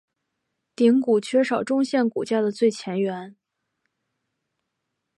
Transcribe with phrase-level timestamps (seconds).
[0.75, 3.35] 顶骨缺少中线骨架的最前缘。